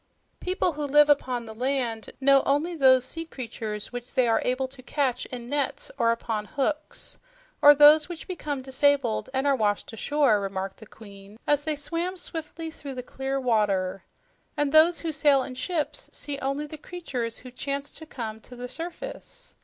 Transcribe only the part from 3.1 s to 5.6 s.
creatures which they are able to catch in